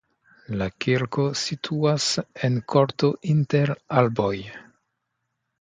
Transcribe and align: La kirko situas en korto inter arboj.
La 0.61 0.67
kirko 0.85 1.25
situas 1.41 2.07
en 2.49 2.57
korto 2.75 3.13
inter 3.35 3.75
arboj. 4.03 4.35